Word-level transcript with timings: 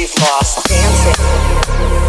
we've 0.00 0.14
lost 0.22 0.66
dancing. 0.66 1.99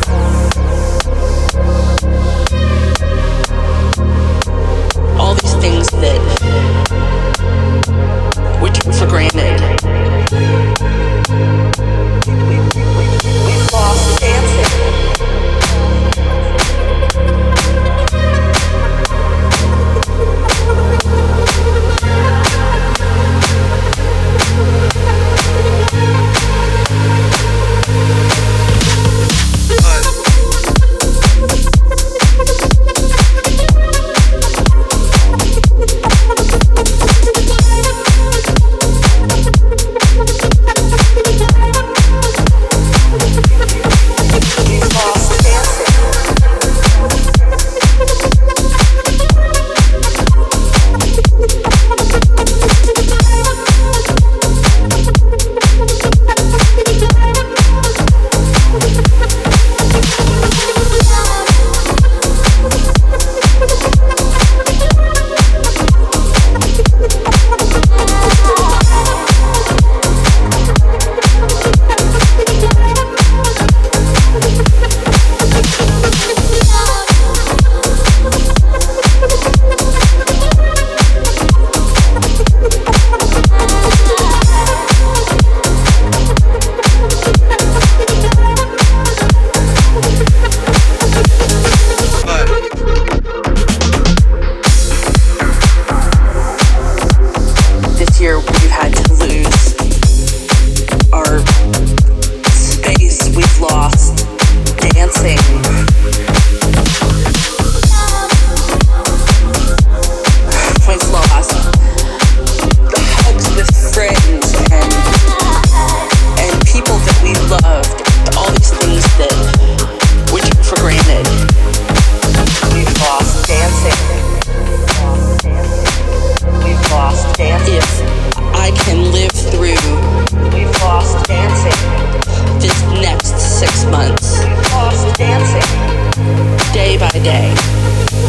Friday. 137.12 137.50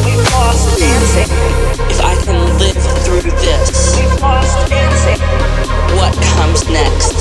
We've 0.05 0.33
lost 0.33 0.77
dancing. 0.77 1.31
If 1.89 2.01
I 2.01 2.17
can 2.25 2.59
live 2.59 2.75
through 3.05 3.31
this, 3.31 3.97
we've 3.97 4.21
lost 4.21 4.69
dancing. 4.69 5.21
What 5.97 6.13
comes 6.35 6.69
next? 6.69 7.12